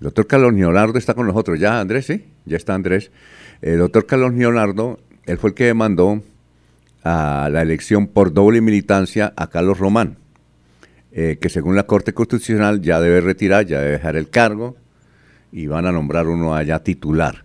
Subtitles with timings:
[0.00, 1.58] Doctor Carlos Leonardo está con nosotros.
[1.58, 3.10] Ya, Andrés, sí, ya está Andrés.
[3.60, 6.22] El doctor Carlos Leonardo, él fue el que demandó
[7.02, 10.18] a la elección por doble militancia a Carlos Román,
[11.10, 14.76] eh, que según la Corte Constitucional ya debe retirar, ya debe dejar el cargo
[15.50, 17.44] y van a nombrar uno allá titular.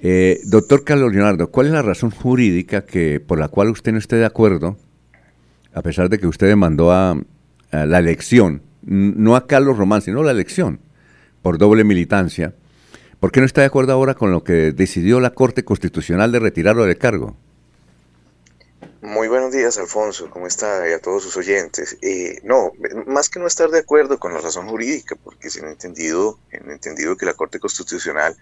[0.00, 3.98] Eh, doctor Carlos Leonardo, ¿cuál es la razón jurídica que por la cual usted no
[3.98, 4.76] esté de acuerdo,
[5.72, 7.16] a pesar de que usted demandó a
[7.70, 10.80] la elección, no a Carlos Román, sino la elección?
[11.42, 12.54] Por doble militancia,
[13.20, 16.38] ¿por qué no está de acuerdo ahora con lo que decidió la Corte Constitucional de
[16.38, 17.36] retirarlo del cargo?
[19.00, 20.30] Muy buenos días, Alfonso.
[20.30, 20.88] ¿Cómo está?
[20.88, 21.98] Y a todos sus oyentes.
[22.02, 22.72] Eh, no,
[23.06, 26.70] más que no estar de acuerdo con la razón jurídica, porque se han entendido, han
[26.70, 28.36] entendido que la Corte Constitucional,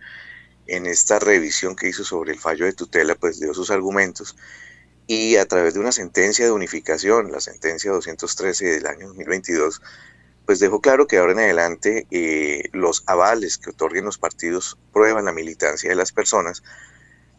[0.66, 4.36] en esta revisión que hizo sobre el fallo de tutela, pues dio sus argumentos
[5.10, 9.82] y a través de una sentencia de unificación, la sentencia 213 del año 2022,
[10.46, 15.26] pues dejó claro que ahora en adelante eh, los avales que otorguen los partidos prueban
[15.26, 16.62] la militancia de las personas.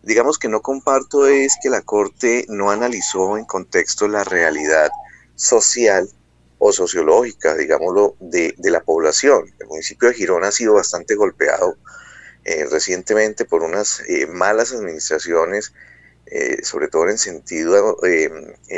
[0.04, 4.90] Digamos que no comparto es que la Corte no analizó en contexto la realidad
[5.36, 6.10] social
[6.58, 9.54] o sociológica, digámoslo, de, la población.
[9.60, 11.78] El municipio de Girón ha sido bastante golpeado
[12.46, 15.74] eh, recientemente por unas eh, malas administraciones,
[16.64, 17.98] sobre todo en sentido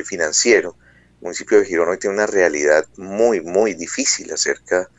[0.05, 0.75] financiero,
[1.23, 4.89] municipio de Girón hoy tiene una realidad muy, muy difícil acerca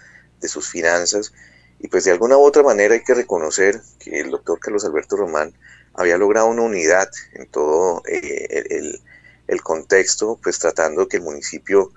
[0.40, 1.32] de sus finanzas
[1.78, 5.16] y pues de alguna u otra manera hay que reconocer que el doctor Carlos Alberto
[5.16, 5.52] Román
[5.92, 9.00] había logrado una unidad en todo eh,
[9.46, 11.92] el, contexto, pues tratando que el municipio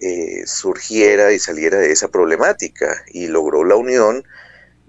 [0.00, 4.24] eh, surgiera y saliera de esa problemática y logró la unión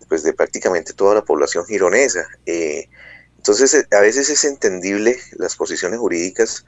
[0.09, 2.27] pues de prácticamente toda la población gironesa.
[2.45, 2.89] Eh,
[3.37, 6.65] entonces a veces es entendible las posiciones jurídicas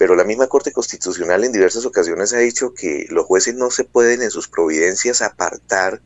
[0.00, 3.84] pero la misma Corte Constitucional en diversas ocasiones ha dicho que los jueces no se
[3.84, 6.00] pueden en sus providencias apartar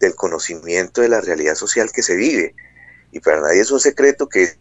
[0.00, 2.56] del conocimiento de la realidad social que se vive.
[3.12, 4.58] Y para nadie es un secreto que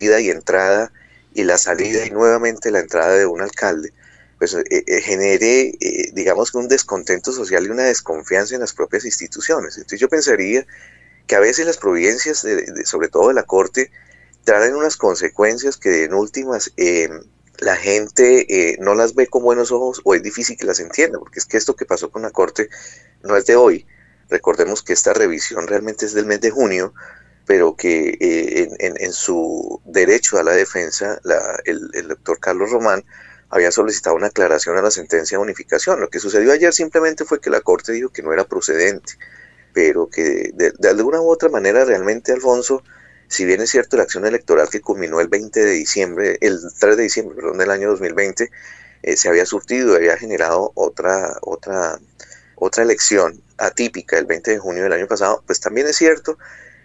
[0.00, 0.90] ida y entrada
[1.32, 3.92] y la salida y nuevamente la entrada de un alcalde,
[4.38, 9.04] pues eh, eh, genere, eh, digamos un descontento social y una desconfianza en las propias
[9.04, 9.76] instituciones.
[9.76, 10.66] Entonces yo pensaría
[11.28, 12.44] que a veces las providencias,
[12.84, 13.92] sobre todo de la Corte,
[14.44, 17.08] traen unas consecuencias que en últimas eh,
[17.58, 21.18] la gente eh, no las ve con buenos ojos o es difícil que las entienda,
[21.18, 22.68] porque es que esto que pasó con la Corte
[23.22, 23.86] no es de hoy.
[24.28, 26.94] Recordemos que esta revisión realmente es del mes de junio,
[27.46, 31.20] pero que eh, en, su derecho a la defensa,
[31.64, 33.04] el, el, doctor Carlos Román
[33.50, 36.00] había solicitado una aclaración a la sentencia de unificación.
[36.00, 39.12] Lo que sucedió ayer simplemente fue que la Corte dijo que no era procedente,
[39.74, 42.82] pero que de alguna u otra manera realmente, Alfonso,
[43.34, 46.96] si bien es cierto la acción electoral que culminó el 20 de diciembre, el 3
[46.96, 48.50] de diciembre, perdón, del año 2020,
[49.02, 51.98] eh, se había surtido, había generado otra, otra,
[52.54, 56.38] otra elección atípica el 20 de junio del año pasado, pues también es cierto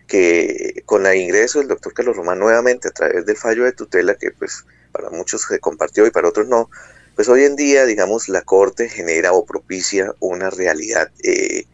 [0.07, 4.15] que con el ingreso del doctor Carlos Román nuevamente a través del fallo de tutela,
[4.15, 6.71] que pues para muchos se compartió y para otros no,
[7.15, 11.65] pues hoy en día, digamos, la Corte genera o propicia una realidad eh,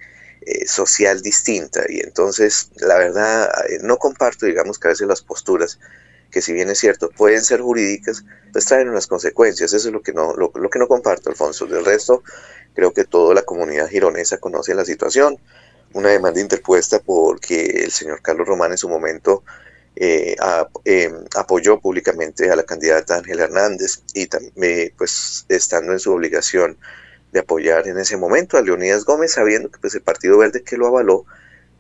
[0.46, 1.82] eh, social distinta.
[1.90, 5.80] Y entonces, la verdad, eh, no comparto, digamos, que a veces las posturas,
[6.30, 8.24] que si bien es cierto, pueden ser jurídicas,
[8.54, 9.74] pues traen unas consecuencias.
[9.74, 11.66] Eso es lo que no, lo, que no comparto, Alfonso.
[11.66, 12.22] Del resto,
[12.76, 15.40] creo que toda la comunidad gironesa conoce la situación.
[15.94, 19.44] Una demanda interpuesta porque el señor Carlos Román en su momento
[19.96, 20.36] eh,
[21.36, 26.78] apoyó públicamente a la candidata Ángela Hernández y también, pues, estando en su obligación
[27.36, 30.78] de apoyar en ese momento a Leonidas Gómez, sabiendo que pues, el Partido Verde que
[30.78, 31.26] lo avaló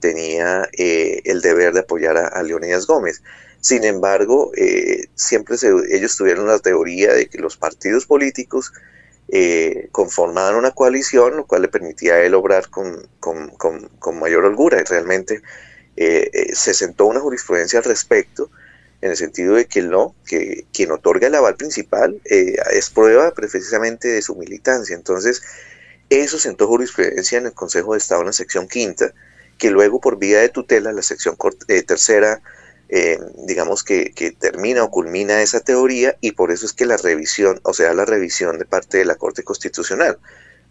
[0.01, 3.23] tenía eh, el deber de apoyar a, Leonidas Gómez.
[3.61, 5.55] Sin embargo, eh, siempre
[5.89, 8.73] ellos tuvieron la teoría de que los partidos políticos
[9.29, 14.81] eh, conformaban una coalición, lo cual le permitía a él obrar con, con mayor holgura.
[14.81, 15.41] Y realmente
[15.95, 18.51] se sentó una jurisprudencia al respecto
[19.01, 23.33] en el sentido de que no, que quien otorga el aval principal eh, es prueba
[23.33, 24.95] precisamente de su militancia.
[24.95, 25.41] Entonces,
[26.09, 29.13] eso sentó jurisprudencia en el Consejo de Estado en la sección quinta,
[29.57, 31.37] que luego por vía de tutela la sección
[31.67, 32.41] eh, tercera,
[32.89, 36.97] eh, digamos que, que, termina o culmina esa teoría y por eso es que la
[36.97, 40.19] revisión, o sea, la revisión de parte de la Corte Constitucional,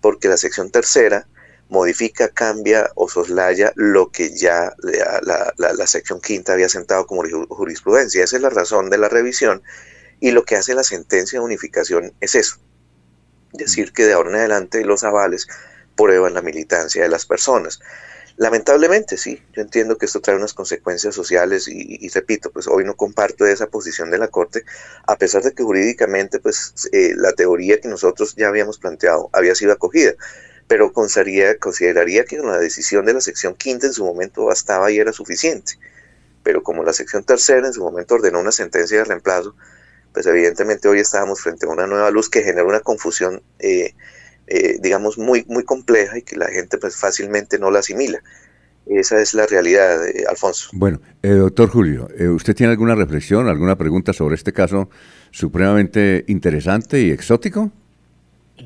[0.00, 1.26] porque la sección tercera
[1.68, 8.24] modifica, cambia o soslaya lo que ya la, sección quinta había sentado como jurisprudencia.
[8.24, 9.62] Esa es la razón de la revisión
[10.20, 12.56] y lo que hace la sentencia de unificación es eso,
[13.52, 15.46] decir que de ahora en adelante los avales
[15.96, 17.80] prueban la militancia de las personas.
[18.36, 22.96] Lamentablemente, sí, yo entiendo que esto trae unas consecuencias sociales y, repito, pues hoy no
[22.96, 24.64] comparto esa posición de la Corte,
[25.06, 29.54] a pesar de que jurídicamente, pues eh, la teoría que nosotros ya habíamos planteado había
[29.54, 30.14] sido acogida
[30.66, 34.98] pero consideraría, consideraría que la decisión de la sección quinta en su momento bastaba y
[34.98, 35.74] era suficiente.
[36.42, 39.54] Pero como la sección tercera en su momento ordenó una sentencia de reemplazo,
[40.12, 43.94] pues evidentemente hoy estábamos frente a una nueva luz que genera una confusión, eh,
[44.46, 48.22] eh, digamos, muy, muy compleja y que la gente pues fácilmente no la asimila.
[48.86, 50.68] Esa es la realidad, eh, Alfonso.
[50.72, 54.90] Bueno, doctor Julio, ¿usted tiene alguna reflexión, alguna pregunta sobre este caso
[55.30, 57.72] supremamente interesante y exótico?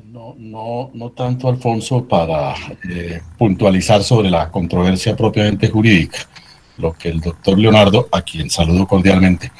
[0.05, 2.53] No, no, no tanto, Alfonso, para
[3.37, 6.19] puntualizar sobre la controversia propiamente jurídica.
[6.77, 9.51] Lo que el doctor Leonardo, a quien saludo cordialmente,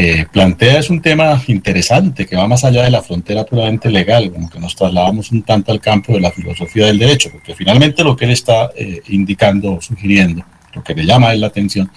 [0.00, 4.30] eh, plantea es un tema interesante que va más allá de la frontera puramente legal,
[4.32, 8.04] como que nos trasladamos un tanto al campo de la filosofía del derecho, porque finalmente
[8.04, 11.90] lo que él está eh, indicando, sugiriendo, lo que le llama a él la atención,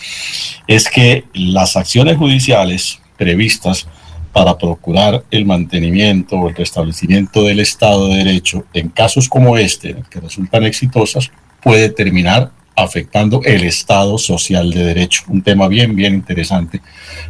[0.65, 3.87] es que las acciones judiciales previstas
[4.33, 9.95] para procurar el mantenimiento o el restablecimiento del Estado de Derecho en casos como este,
[10.09, 11.31] que resultan exitosas,
[11.61, 15.23] puede terminar afectando el Estado social de derecho.
[15.27, 16.81] Un tema bien, bien interesante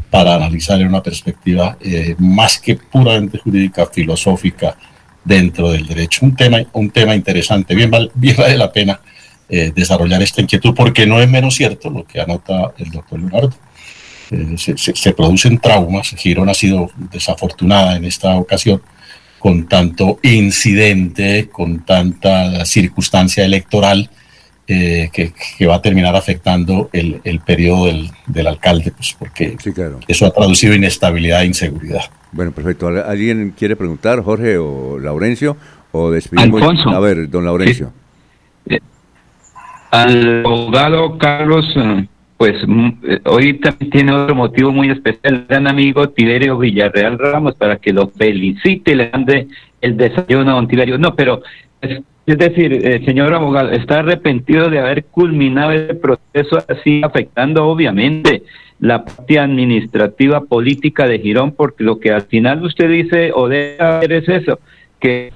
[0.09, 4.77] para analizar en una perspectiva eh, más que puramente jurídica, filosófica
[5.23, 6.25] dentro del derecho.
[6.25, 8.99] Un tema, un tema interesante, bien, bien vale la pena
[9.49, 13.51] eh, desarrollar esta inquietud porque no es menos cierto lo que anota el doctor Leonardo.
[14.31, 18.81] Eh, se, se, producen traumas, Girón ha sido desafortunada en esta ocasión
[19.39, 24.09] con tanto incidente, con tanta circunstancia electoral,
[24.67, 29.57] eh, que, va a terminar afectando el, el periodo del, del, alcalde, pues porque
[30.07, 32.03] eso ha traducido inestabilidad e inseguridad.
[32.31, 32.87] Bueno, perfecto.
[32.87, 35.57] ¿Alguien quiere preguntar, Jorge o Laurencio?
[35.91, 36.61] O despedimos?
[36.85, 37.91] A ver, don Laurencio.
[38.67, 38.79] Eh,
[39.89, 42.07] al abogado Carlos, eh,
[42.41, 42.89] pues mm,
[43.25, 47.93] hoy también tiene otro motivo muy especial, el gran amigo Tiberio Villarreal Ramos, para que
[47.93, 49.47] lo felicite y le mande
[49.79, 50.97] el desayuno a don Tiberio.
[50.97, 51.43] No, pero
[51.81, 58.41] es decir, eh, señor abogado, está arrepentido de haber culminado ese proceso así, afectando obviamente
[58.79, 64.17] la parte administrativa política de Girón, porque lo que al final usted dice o debe
[64.17, 64.57] es eso,
[64.99, 65.31] que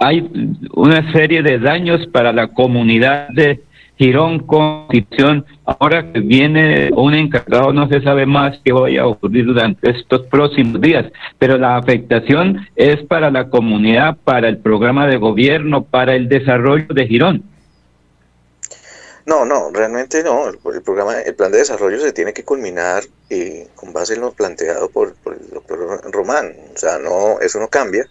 [0.00, 0.28] hay
[0.74, 3.60] una serie de daños para la comunidad de
[3.98, 5.44] Girón Constitución.
[5.64, 10.22] Ahora que viene un encargado, no se sabe más qué vaya a ocurrir durante estos
[10.26, 11.06] próximos días,
[11.38, 16.86] pero la afectación es para la comunidad, para el programa de gobierno, para el desarrollo
[16.94, 17.42] de Girón.
[19.26, 20.48] No, no, realmente no.
[20.48, 24.32] El, programa, el plan de desarrollo se tiene que culminar eh, con base en lo
[24.32, 26.54] planteado por, el doctor Román.
[26.74, 28.06] O sea, no, eso no cambia.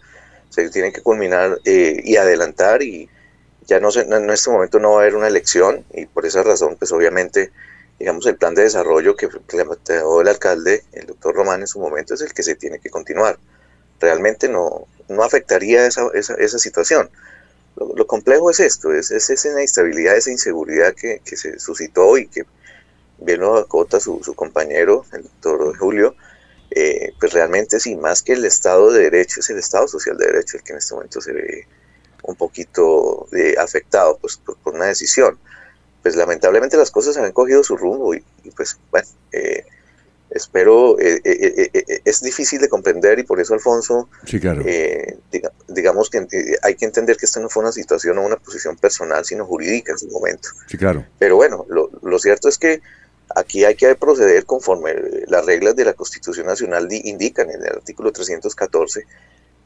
[0.50, 3.10] Se tiene que culminar eh, y adelantar y
[3.68, 6.78] ya no en este momento no va a haber una elección y por esa razón,
[6.80, 7.52] pues obviamente,
[8.00, 12.14] digamos, el plan de desarrollo que planteó el alcalde, el doctor Román en su momento,
[12.14, 13.38] es el que se tiene que continuar.
[14.00, 17.10] Realmente no, no afectaría esa, esa, esa situación.
[17.76, 22.28] Lo, complejo es esto, es, es, esa inestabilidad, esa inseguridad que, que se suscitó y
[22.28, 22.44] que
[23.20, 26.16] bien lo acota su, su compañero, el doctor Julio,
[26.72, 30.28] eh, pues realmente sí, más que el Estado de Derecho, es el Estado Social de
[30.28, 31.68] Derecho el que en este momento se ve
[32.28, 35.38] un poquito eh, afectado pues, por, una decisión.
[36.04, 38.24] Pues lamentablemente las cosas han cogido su rumbo y,
[38.56, 39.66] pues bueno, eh,
[40.30, 44.08] espero, eh, es difícil de comprender y por eso Alfonso,
[45.68, 46.28] digamos que
[46.62, 49.94] hay que entender que esta no fue una situación o una posición personal, sino jurídica
[49.94, 50.50] en su momento.
[50.68, 51.06] Sí, claro.
[51.18, 52.82] Pero bueno, lo, lo cierto es que
[53.36, 54.94] aquí hay que proceder conforme
[55.28, 59.06] las reglas de la Constitución Nacional indican en el artículo 314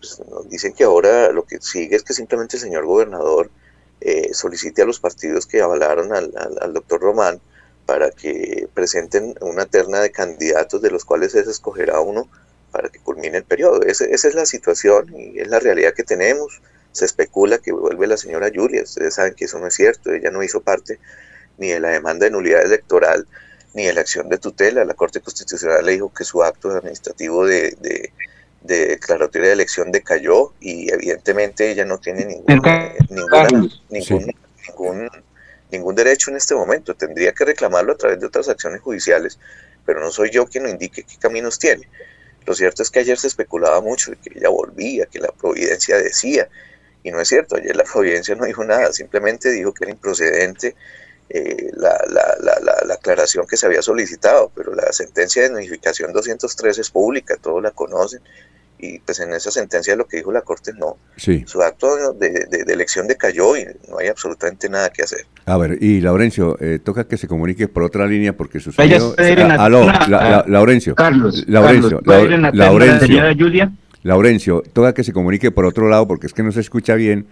[0.01, 3.51] pues, nos dicen que ahora lo que sigue es que simplemente el señor gobernador
[4.01, 7.39] eh, solicite a los partidos que avalaron al, doctor Román
[7.86, 12.27] para que presenten una terna de candidatos de los cuales se escogerá uno
[12.72, 13.84] para que culmine el periodo.
[13.84, 16.62] esa es la situación y es la realidad que tenemos.
[16.93, 18.84] Se especula que vuelve la señora Julia.
[18.84, 20.12] Ustedes saben que eso no es cierto.
[20.12, 21.00] Ella no hizo parte
[21.58, 23.27] ni de la demanda de nulidad electoral
[23.74, 24.84] ni de la acción de tutela.
[24.84, 28.13] La Corte Constitucional le dijo que su acto administrativo de de
[28.61, 32.95] declaratoria de elección decayó y evidentemente ella no tiene ningún, eh,
[33.89, 35.09] ningún,
[35.71, 36.95] ningún, derecho en este momento.
[36.95, 39.39] Tendría que reclamarlo a través de otras acciones judiciales,
[39.85, 41.87] pero no soy yo quien lo indique qué caminos tiene.
[42.45, 45.97] Lo cierto es que ayer se especulaba mucho de que ella volvía, que la providencia
[45.97, 46.49] decía,
[47.03, 50.75] y no es cierto, ayer la providencia no dijo nada, simplemente dijo que era improcedente
[51.33, 56.11] eh, la, la, la, la, aclaración que se había solicitado, pero la sentencia de notificación
[56.11, 58.21] 203 es pública, todos la conocen,
[58.81, 60.97] y pues en esa sentencia lo que dijo la Corte no.
[61.15, 61.43] Sí.
[61.45, 65.25] Su acto de, de, elección decayó y no hay absolutamente nada que hacer.
[65.45, 69.15] A ver, y Laurencio, eh, toca que se comunique por otra línea porque sucedió...
[69.17, 70.95] Ah, aló, la, Laurencio.
[70.95, 73.71] Carlos, Laurencio, Carlos, Laurencio,
[74.03, 77.27] Laurencio, toca que se comunique por otro lado porque es que no se escucha bien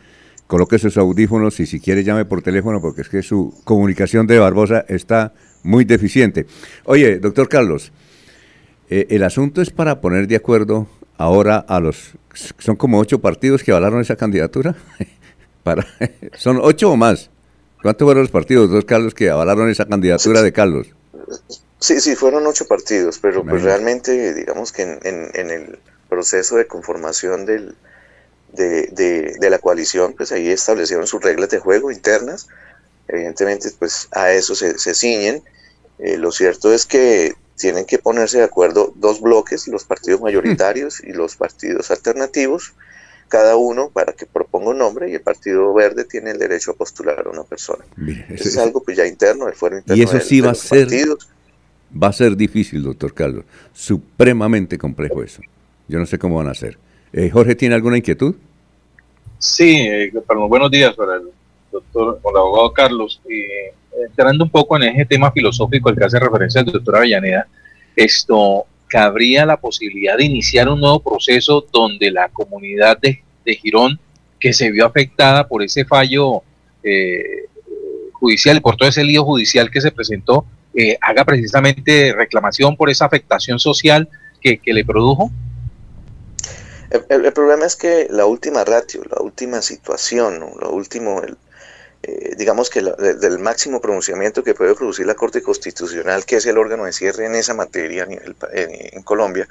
[0.50, 4.40] coloque sus audífonos y si quiere llame por teléfono porque es que su comunicación de
[4.40, 6.48] Barbosa está muy deficiente.
[6.86, 7.92] Oye, doctor Carlos,
[8.90, 10.88] eh, el asunto es para poner de acuerdo
[11.20, 12.14] ahora a los...
[12.58, 14.76] Son como ocho partidos que avalaron esa candidatura.
[15.64, 15.86] para,
[16.38, 17.30] son ocho o más.
[17.84, 20.88] ¿Cuántos fueron los partidos, doctor Carlos, que avalaron esa candidatura de Carlos?
[21.80, 27.46] Sí, sí, fueron ocho partidos, pero pues realmente digamos que en el proceso de conformación
[27.46, 27.76] del,
[28.54, 32.48] de, de, la coalición, pues ahí establecieron sus reglas de juego internas.
[33.08, 35.44] Evidentemente, pues a eso se, se ciñen.
[36.00, 41.04] Eh, lo cierto es que tienen que ponerse de acuerdo dos bloques, los partidos mayoritarios
[41.04, 42.74] y los partidos alternativos,
[43.28, 46.74] cada uno para que proponga un nombre y el Partido Verde tiene el derecho a
[46.76, 47.84] postular a una persona.
[48.30, 50.02] eso, es algo pues ya interno, el fuero interno.
[50.02, 50.88] Y eso sí va a ser,
[51.92, 55.42] va a ser difícil, doctor Carlos, supremamente complejo eso.
[55.88, 56.78] Yo no sé cómo van a hacer.
[57.12, 58.36] Eh, Jorge, ¿tiene alguna inquietud?
[59.38, 61.30] Sí, eh, para buenos días para el
[61.72, 63.22] doctor, el abogado Carlos.
[63.30, 63.74] Eh,
[64.08, 67.48] entrando un poco en ese tema filosófico al que hace referencia el doctor Avellaneda,
[67.96, 74.00] esto, cabría la posibilidad de iniciar un nuevo proceso donde la comunidad de, de Girón,
[74.40, 76.44] que se vio afectada por ese fallo
[76.84, 77.46] eh,
[78.14, 80.46] judicial, por todo ese lío judicial que se presentó,
[81.02, 84.08] haga precisamente reclamación por esa afectación social
[84.40, 85.32] que, que le produjo?
[87.10, 91.38] El, problema es que la última ratio, la última situación, lo último, el,
[92.10, 96.58] eh, digamos que del máximo pronunciamiento que puede producir la Corte Constitucional, que es el
[96.58, 98.08] órgano de cierre en esa materia
[98.52, 99.48] en, Colombia,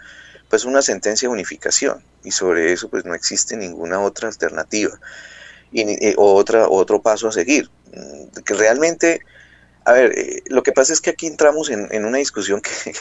[0.48, 2.02] pues una sentencia de unificación.
[2.24, 4.98] Y sobre eso pues no existe ninguna otra alternativa.
[5.70, 7.70] Y, eh, o otra, otro paso a seguir.
[7.94, 9.20] Mm, que realmente,
[9.84, 12.92] a ver, eh, lo que pasa es que aquí entramos en, en una discusión que,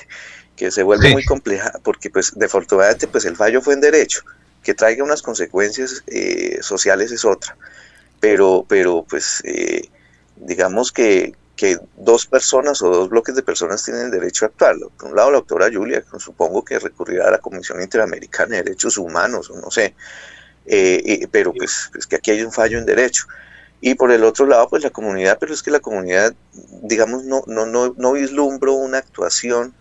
[0.57, 4.23] que se vuelve muy compleja porque pues desafortunadamente pues el fallo fue en derecho,
[4.63, 7.55] que traiga unas consecuencias eh, sociales es otra,
[8.19, 9.89] pero, pero pues eh,
[10.35, 14.75] digamos que, que, dos personas o dos bloques de personas tienen derecho a actuar.
[14.97, 18.97] Por un lado la doctora Julia, supongo que recurrirá a la Comisión Interamericana de Derechos
[18.97, 19.95] Humanos, o no sé,
[20.65, 23.25] eh, pero pues, pues que aquí hay un fallo en derecho.
[23.79, 26.33] Y por el otro lado, pues la comunidad, pero es que la comunidad,
[26.81, 29.75] digamos, no, no, no, no vislumbro una actuación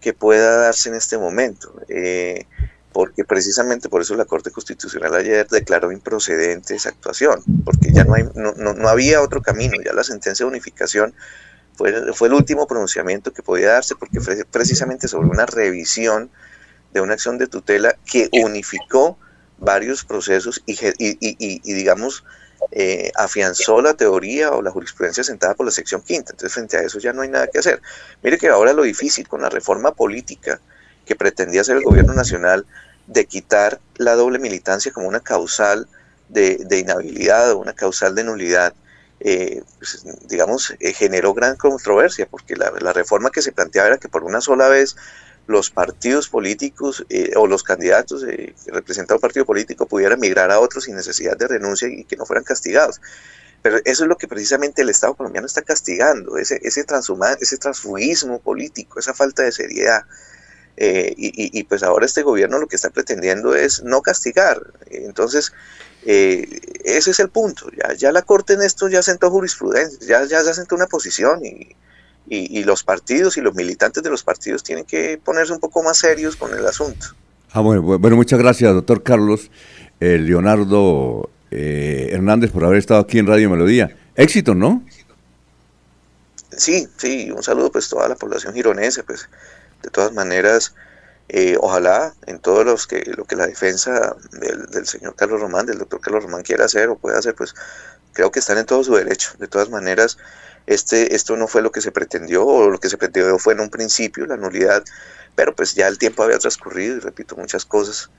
[0.00, 1.74] que pueda darse en este momento.
[1.88, 2.46] Eh,
[2.94, 8.14] porque precisamente por eso la Corte Constitucional ayer declaró improcedente esa actuación, porque ya no,
[8.14, 11.12] hay, no, no, había otro camino, ya la sentencia de unificación
[11.74, 16.30] fue, fue el último pronunciamiento que podía darse, porque precisamente sobre una revisión
[16.92, 19.18] de una acción de tutela que unificó
[19.58, 22.22] varios procesos y, y digamos,
[22.70, 26.30] eh, afianzó la teoría o la jurisprudencia sentada por la sección quinta.
[26.30, 27.82] Entonces, frente a eso ya no hay nada que hacer.
[28.22, 30.60] Mire que ahora lo difícil con la reforma política
[31.04, 32.66] que pretendía hacer el gobierno nacional
[33.06, 35.88] de quitar la doble militancia como una causal
[36.28, 38.74] de, inhabilidad o una causal de nulidad,
[39.20, 44.08] eh, pues, digamos, eh, generó gran controversia, porque la, reforma que se planteaba era que
[44.08, 44.96] por una sola vez
[45.46, 50.58] los partidos políticos eh, o los candidatos que representan un partido político pudieran migrar a
[50.58, 53.00] otros sin necesidad de renuncia y que no fueran castigados.
[53.60, 56.84] Pero eso es lo que precisamente el Estado colombiano está castigando, ese, ese,
[57.40, 60.02] ese transfugismo político, esa falta de seriedad.
[60.76, 64.60] Eh, y, y, pues ahora este gobierno lo que está pretendiendo es no castigar.
[64.90, 65.52] Entonces,
[66.04, 67.70] ese es el punto.
[67.70, 71.44] Ya, ya la Corte en esto ya sentó jurisprudencia, ya, ya, ya sentó una posición
[71.44, 71.76] y,
[72.26, 75.98] y, los partidos y los militantes de los partidos tienen que ponerse un poco más
[75.98, 77.06] serios con el asunto.
[77.52, 79.50] Ah, bueno, bueno muchas gracias, doctor Carlos
[80.00, 83.96] eh, Leonardo eh, Hernández, por haber estado aquí en Radio Melodía.
[84.16, 84.84] Éxito, ¿no?
[86.56, 89.28] Sí, sí, un saludo pues a toda la población gironesa, pues
[89.84, 90.74] de todas maneras,
[91.28, 95.66] eh, ojalá en todos los que lo que la defensa del, del, señor Carlos Román,
[95.66, 97.54] del doctor Carlos Román quiera hacer o pueda hacer, pues
[98.12, 99.32] creo que están en todo su derecho.
[99.38, 100.18] De todas maneras,
[100.66, 103.60] este, esto no fue lo que se pretendió, o lo que se pretendió fue en
[103.60, 104.82] un principio la nulidad,
[105.34, 108.10] pero pues ya el tiempo había transcurrido y repito, muchas cosas,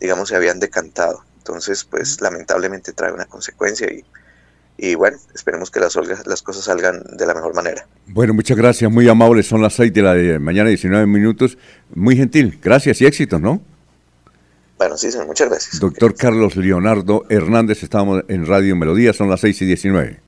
[0.00, 1.24] digamos, se habían decantado.
[1.38, 4.04] Entonces, pues lamentablemente trae una consecuencia y,
[4.76, 7.86] y bueno, esperemos que las, las cosas salgan de la mejor manera.
[8.06, 11.56] Bueno, muchas gracias, muy amables, son las 6 de la mañana, 19 minutos,
[11.94, 13.62] muy gentil, gracias y éxitos, ¿no?
[14.76, 15.80] Bueno, sí, señor, muchas gracias.
[15.80, 20.20] Doctor Carlos Leonardo Hernández, estamos en Radio Melodía, son las 6 y 19.